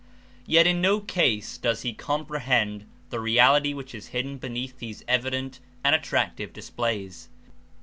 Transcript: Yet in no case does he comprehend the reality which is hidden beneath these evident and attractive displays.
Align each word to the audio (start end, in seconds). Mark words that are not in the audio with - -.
Yet 0.47 0.65
in 0.65 0.81
no 0.81 0.99
case 0.99 1.59
does 1.59 1.83
he 1.83 1.93
comprehend 1.93 2.87
the 3.11 3.19
reality 3.19 3.71
which 3.75 3.93
is 3.93 4.07
hidden 4.07 4.39
beneath 4.39 4.79
these 4.79 5.03
evident 5.07 5.59
and 5.83 5.93
attractive 5.93 6.51
displays. 6.51 7.29